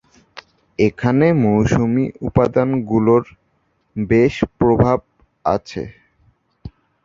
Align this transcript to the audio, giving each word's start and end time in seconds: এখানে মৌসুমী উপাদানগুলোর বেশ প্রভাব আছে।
এখানে 0.79 1.25
মৌসুমী 1.43 2.05
উপাদানগুলোর 2.21 3.23
বেশ 3.95 4.35
প্রভাব 4.57 4.99
আছে। 5.45 5.83